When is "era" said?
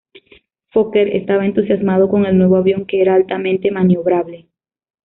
3.03-3.13